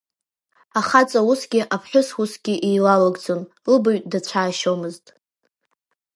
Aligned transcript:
Ахаҵа 0.79 1.21
усгьы, 1.31 1.61
аԥҳәыс 1.75 2.09
усгьы 2.21 2.53
еилалыгӡон, 2.67 3.41
лыбаҩ 3.71 3.99
дацәаашьомызт. 4.11 5.05